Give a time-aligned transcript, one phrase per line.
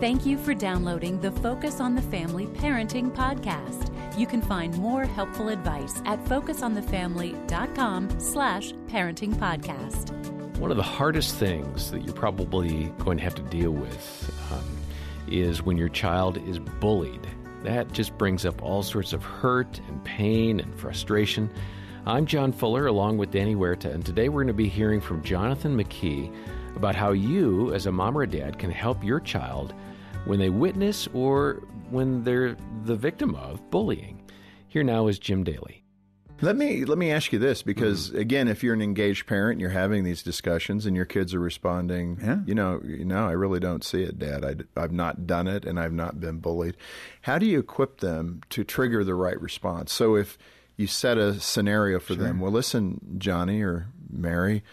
[0.00, 3.88] Thank you for downloading the Focus on the Family Parenting Podcast.
[4.18, 10.10] You can find more helpful advice at focusonthefamily.com slash parenting podcast.
[10.58, 14.64] One of the hardest things that you're probably going to have to deal with um,
[15.28, 17.26] is when your child is bullied.
[17.62, 21.48] That just brings up all sorts of hurt and pain and frustration.
[22.06, 25.22] I'm John Fuller along with Danny Huerta, and today we're going to be hearing from
[25.22, 26.34] Jonathan McKee
[26.76, 29.74] about how you, as a mom or a dad, can help your child
[30.24, 34.22] when they witness or when they're the victim of bullying.
[34.68, 35.82] Here now is Jim Daly.
[36.40, 38.18] Let me let me ask you this because mm-hmm.
[38.18, 41.40] again, if you're an engaged parent and you're having these discussions and your kids are
[41.40, 42.38] responding, yeah.
[42.44, 44.44] you know, no, I really don't see it, Dad.
[44.44, 46.76] I, I've not done it and I've not been bullied.
[47.22, 49.92] How do you equip them to trigger the right response?
[49.92, 50.36] So if
[50.76, 52.24] you set a scenario for sure.
[52.24, 54.64] them, well, listen, Johnny or Mary,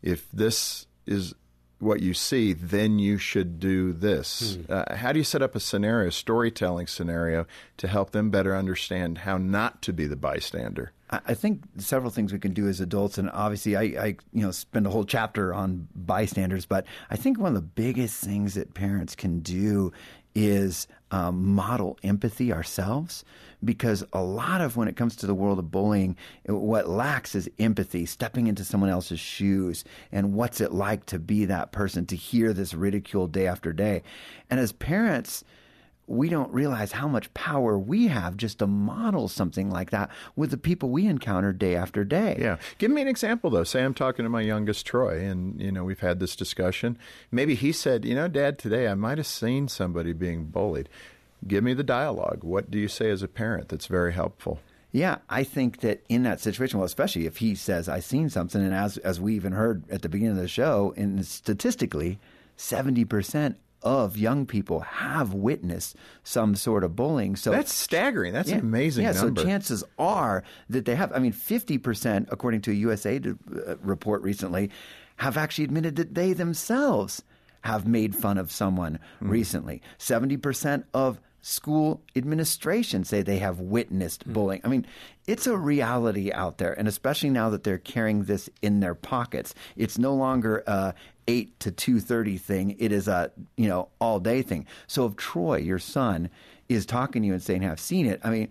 [0.00, 1.34] if this is
[1.80, 4.56] what you see, then you should do this.
[4.66, 4.72] Hmm.
[4.72, 7.46] Uh, how do you set up a scenario, storytelling scenario,
[7.78, 10.92] to help them better understand how not to be the bystander?
[11.10, 14.52] I think several things we can do as adults, and obviously, I, I, you know
[14.52, 16.66] spend a whole chapter on bystanders.
[16.66, 19.92] But I think one of the biggest things that parents can do
[20.36, 23.24] is um, model empathy ourselves
[23.64, 26.16] because a lot of when it comes to the world of bullying,
[26.46, 31.44] what lacks is empathy, stepping into someone else's shoes and what's it like to be
[31.44, 34.02] that person, to hear this ridicule day after day.
[34.48, 35.44] And as parents,
[36.10, 40.50] we don't realize how much power we have just to model something like that with
[40.50, 42.36] the people we encounter day after day.
[42.36, 42.56] Yeah.
[42.78, 43.62] Give me an example though.
[43.62, 46.98] Say I'm talking to my youngest Troy and you know we've had this discussion.
[47.30, 50.88] Maybe he said, "You know, dad, today I might have seen somebody being bullied."
[51.46, 52.42] Give me the dialogue.
[52.42, 54.60] What do you say as a parent that's very helpful?
[54.92, 58.60] Yeah, I think that in that situation, well, especially if he says, "I seen something,"
[58.60, 62.18] and as as we even heard at the beginning of the show, and statistically,
[62.56, 67.36] seventy percent of young people have witnessed some sort of bullying.
[67.36, 68.32] So that's staggering.
[68.32, 69.40] That's yeah, an amazing yeah, number.
[69.40, 71.12] So chances are that they have.
[71.12, 74.70] I mean, fifty percent, according to a USA uh, report recently,
[75.16, 77.22] have actually admitted that they themselves
[77.62, 79.30] have made fun of someone mm.
[79.30, 79.82] recently.
[79.98, 84.32] Seventy percent of school administration say they have witnessed mm.
[84.32, 84.60] bullying.
[84.64, 84.86] I mean,
[85.26, 89.54] it's a reality out there, and especially now that they're carrying this in their pockets,
[89.76, 90.94] it's no longer a
[91.28, 92.76] eight to two thirty thing.
[92.78, 94.66] It is a you know all day thing.
[94.86, 96.30] So if Troy, your son,
[96.68, 98.48] is talking to you and saying, "I've seen it," I mean.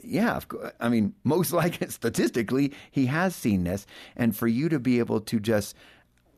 [0.00, 0.40] Yeah,
[0.80, 3.84] I mean, most likely statistically, he has seen this.
[4.16, 5.74] And for you to be able to just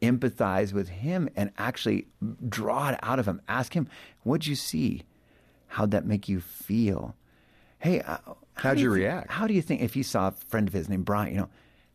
[0.03, 2.07] empathize with him and actually
[2.49, 3.87] draw it out of him, ask him,
[4.23, 5.03] What'd you see?
[5.71, 7.15] How'd that make you feel?
[7.79, 8.19] Hey, uh,
[8.55, 9.31] how'd you, you react?
[9.31, 11.49] How do you think if you saw a friend of his named Brian, you know,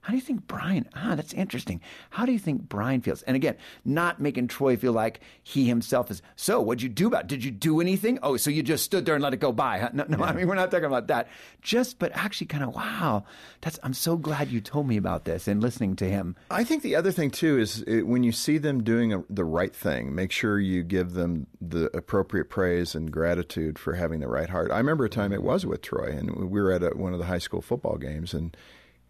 [0.05, 0.87] how do you think Brian?
[0.93, 1.81] Ah, that's interesting.
[2.11, 3.23] How do you think Brian feels?
[3.23, 3.55] And again,
[3.85, 6.21] not making Troy feel like he himself is.
[6.35, 7.23] So, what'd you do about?
[7.23, 7.27] it?
[7.27, 8.19] Did you do anything?
[8.21, 9.79] Oh, so you just stood there and let it go by?
[9.79, 9.89] Huh?
[9.93, 10.19] No, no.
[10.19, 10.25] Yeah.
[10.25, 11.27] I mean, we're not talking about that.
[11.63, 13.23] Just, but actually, kind of, wow.
[13.61, 13.79] That's.
[13.81, 16.35] I'm so glad you told me about this and listening to him.
[16.51, 19.43] I think the other thing too is it, when you see them doing a, the
[19.43, 24.27] right thing, make sure you give them the appropriate praise and gratitude for having the
[24.27, 24.69] right heart.
[24.69, 27.17] I remember a time it was with Troy, and we were at a, one of
[27.17, 28.55] the high school football games, and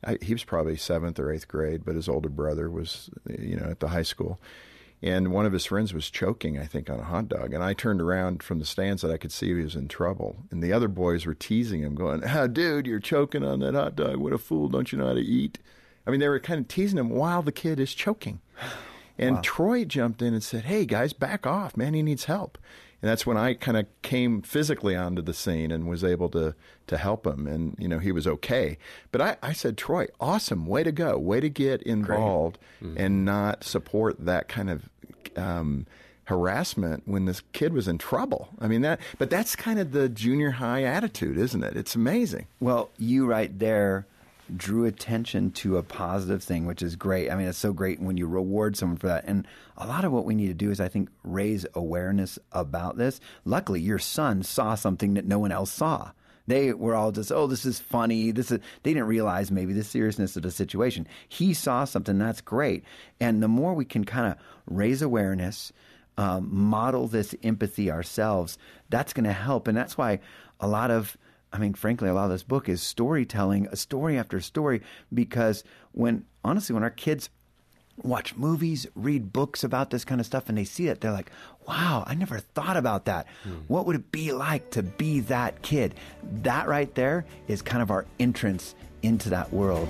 [0.04, 3.70] I, he was probably seventh or eighth grade, but his older brother was, you know,
[3.70, 4.40] at the high school.
[5.02, 7.54] And one of his friends was choking, I think, on a hot dog.
[7.54, 10.38] And I turned around from the stands that I could see he was in trouble.
[10.50, 13.96] And the other boys were teasing him, going, ah, dude, you're choking on that hot
[13.96, 14.18] dog.
[14.18, 14.68] What a fool.
[14.70, 15.60] Don't you know how to eat?
[16.08, 18.40] I mean, they were kind of teasing him while the kid is choking.
[19.18, 19.42] And wow.
[19.44, 21.78] Troy jumped in and said, hey, guys, back off.
[21.78, 22.58] Man, he needs help
[23.02, 26.56] and that's when I kind of came physically onto the scene and was able to
[26.88, 28.78] to help him, and you know he was okay.
[29.12, 32.98] But I, I said, Troy, awesome, way to go, way to get involved mm-hmm.
[32.98, 34.90] and not support that kind of.
[35.36, 35.86] Um,
[36.28, 38.50] harassment when this kid was in trouble.
[38.60, 41.78] I mean that but that's kind of the junior high attitude, isn't it?
[41.78, 42.48] It's amazing.
[42.60, 44.08] Well, you right there
[44.56, 47.32] drew attention to a positive thing, which is great.
[47.32, 49.26] I mean, it's so great when you reward someone for that.
[49.26, 49.48] And
[49.78, 53.20] a lot of what we need to do is, I think, raise awareness about this.
[53.44, 56.12] Luckily, your son saw something that no one else saw.
[56.48, 58.32] They were all just, oh, this is funny.
[58.32, 58.60] This is.
[58.84, 61.08] They didn't realize maybe the seriousness of the situation.
[61.28, 62.84] He saw something that's great,
[63.20, 64.38] and the more we can kind of
[64.68, 65.74] raise awareness,
[66.18, 68.60] um, model this empathy ourselves,
[68.90, 69.68] that's going to help.
[69.68, 70.20] And that's why
[70.60, 71.18] a lot of
[71.56, 74.82] I mean, frankly, a lot of this book is storytelling, a story after story,
[75.14, 75.64] because
[75.94, 77.30] when, honestly, when our kids
[78.04, 81.32] watch movies, read books about this kind of stuff, and they see it, they're like,
[81.66, 83.26] wow, I never thought about that.
[83.48, 83.62] Mm.
[83.70, 85.96] What would it be like to be that kid?
[86.42, 89.88] That right there is kind of our entrance into that world.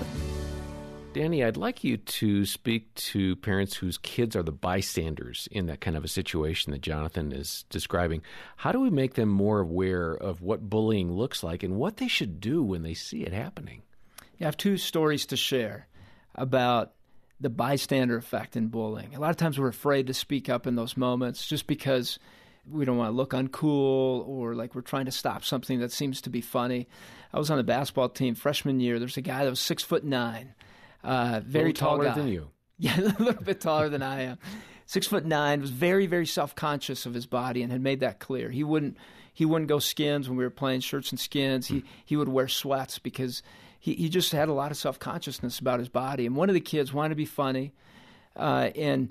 [1.16, 5.80] Danny, I'd like you to speak to parents whose kids are the bystanders in that
[5.80, 8.22] kind of a situation that Jonathan is describing.
[8.58, 12.10] How do we make them more aware of what bullying looks like and what they
[12.10, 13.84] should do when they see it happening?
[14.42, 15.88] I have two stories to share
[16.36, 16.92] about
[17.40, 19.16] the bystander effect in bullying.
[19.16, 22.20] A lot of times we're afraid to speak up in those moments just because
[22.70, 26.20] we don't want to look uncool or like we're trying to stop something that seems
[26.24, 26.90] to be funny.
[27.32, 29.00] I was on the basketball team freshman year.
[29.00, 30.56] There's a guy that was six foot nine,
[31.06, 32.16] uh, very tall taller guy.
[32.16, 32.50] than you.
[32.78, 34.38] Yeah, a little bit taller than I am.
[34.86, 38.20] Six foot nine, was very, very self conscious of his body and had made that
[38.20, 38.50] clear.
[38.50, 38.98] He wouldn't
[39.34, 41.68] he wouldn't go skins when we were playing shirts and skins.
[41.68, 43.44] He he would wear sweats because
[43.80, 46.26] he, he just had a lot of self consciousness about his body.
[46.26, 47.72] And one of the kids wanted to be funny,
[48.36, 49.10] uh, and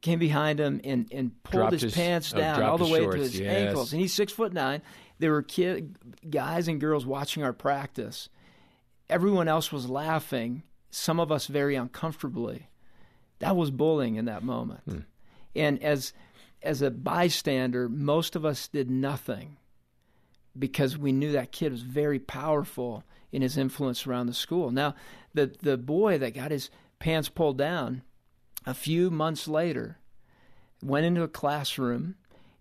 [0.00, 3.00] came behind him and, and pulled his, his- pants oh, down dropped all the way
[3.00, 3.68] shorts, to his yes.
[3.68, 3.92] ankles.
[3.92, 4.82] And he's six foot nine.
[5.18, 5.96] There were kid
[6.28, 8.28] guys and girls watching our practice.
[9.08, 10.62] Everyone else was laughing.
[10.94, 12.68] Some of us very uncomfortably.
[13.40, 14.82] That was bullying in that moment.
[14.88, 14.98] Hmm.
[15.56, 16.12] And as
[16.62, 19.58] as a bystander, most of us did nothing
[20.58, 24.70] because we knew that kid was very powerful in his influence around the school.
[24.70, 24.94] Now,
[25.34, 28.02] the the boy that got his pants pulled down
[28.64, 29.98] a few months later
[30.82, 32.14] went into a classroom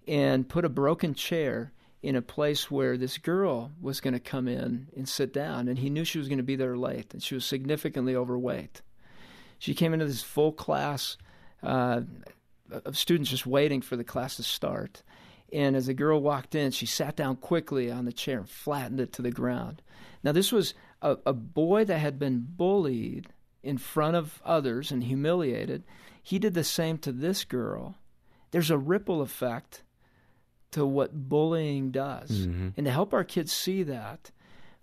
[0.08, 1.72] and put a broken chair
[2.04, 5.80] in a place where this girl was going to come in and sit down and
[5.80, 8.82] he knew she was going to be there late and she was significantly overweight.
[9.58, 11.18] She came into this full class
[11.64, 12.02] uh,
[12.70, 15.02] of students just waiting for the class to start
[15.54, 19.00] and as the girl walked in she sat down quickly on the chair and flattened
[19.00, 19.82] it to the ground.
[20.24, 23.30] Now this was a, a boy that had been bullied
[23.64, 25.86] in front of others and humiliated.
[26.22, 27.96] He did the same to this girl.
[28.52, 29.84] There's a ripple effect
[30.74, 32.30] to what bullying does.
[32.76, 34.32] And to help our kids see that,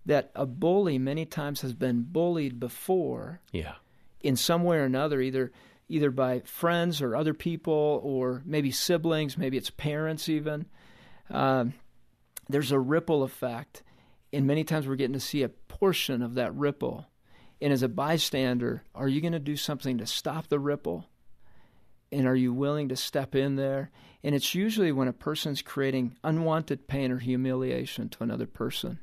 [0.07, 3.75] that a bully many times has been bullied before Yeah.
[4.23, 5.53] in some way or another, either
[5.89, 10.65] either by friends or other people, or maybe siblings, maybe it's parents even.
[11.29, 11.75] Um,
[12.49, 13.83] there's a ripple effect,
[14.33, 17.09] and many times we're getting to see a portion of that ripple.
[17.61, 21.10] And as a bystander, are you going to do something to stop the ripple?
[22.13, 23.91] And are you willing to step in there?
[24.23, 28.99] And it's usually when a person's creating unwanted pain or humiliation to another person.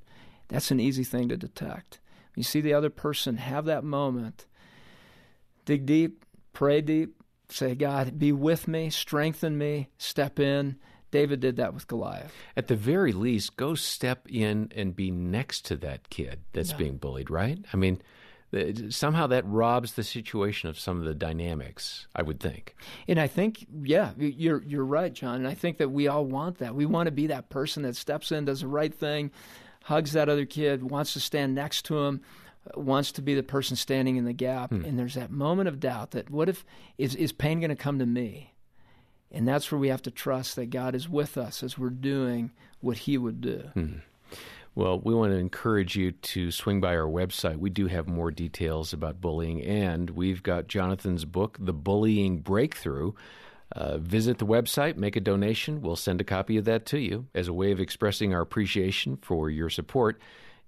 [0.50, 2.00] That's an easy thing to detect.
[2.36, 4.46] You see the other person have that moment,
[5.66, 6.24] dig deep,
[6.54, 7.16] pray deep,
[7.50, 10.78] say, God, be with me, strengthen me, step in.
[11.10, 12.34] David did that with Goliath.
[12.56, 16.98] At the very least, go step in and be next to that kid that's being
[16.98, 17.58] bullied, right?
[17.72, 18.02] I mean,
[18.90, 22.76] somehow that robs the situation of some of the dynamics, I would think.
[23.08, 25.36] And I think, yeah, you're you're right, John.
[25.36, 26.74] And I think that we all want that.
[26.74, 29.32] We want to be that person that steps in, does the right thing,
[29.84, 32.22] hugs that other kid, wants to stand next to him,
[32.66, 34.72] uh, wants to be the person standing in the gap.
[34.86, 36.64] And there's that moment of doubt that what if
[36.98, 38.54] is is pain going to come to me?
[39.30, 42.52] And that's where we have to trust that God is with us as we're doing
[42.80, 43.64] what He would do.
[44.78, 47.58] Well, we want to encourage you to swing by our website.
[47.58, 53.14] We do have more details about bullying, and we've got Jonathan's book, The Bullying Breakthrough.
[53.72, 55.82] Uh, visit the website, make a donation.
[55.82, 59.18] We'll send a copy of that to you as a way of expressing our appreciation
[59.18, 60.22] for your support.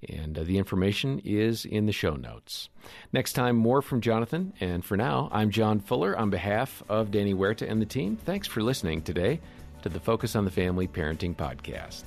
[0.09, 2.69] And uh, the information is in the show notes.
[3.13, 4.53] Next time, more from Jonathan.
[4.59, 8.17] And for now, I'm John Fuller on behalf of Danny Huerta and the team.
[8.17, 9.39] Thanks for listening today
[9.83, 12.05] to the Focus on the Family Parenting Podcast.